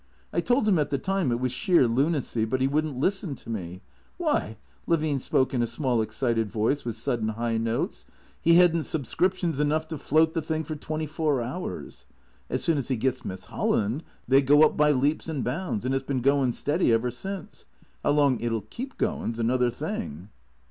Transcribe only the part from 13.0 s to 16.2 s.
Miss Holland they go up by leaps and bounds, and it 's